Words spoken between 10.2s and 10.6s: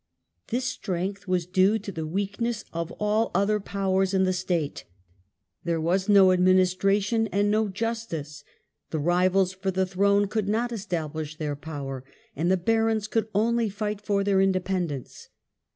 could